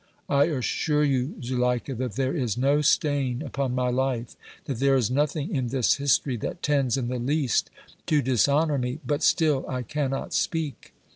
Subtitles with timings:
[0.29, 4.35] "I assure you, Zuleika, that there is no stain upon my life,
[4.65, 7.69] that there is nothing in this history that tends in the least
[8.07, 10.95] to dishonor me, but still I cannot speak."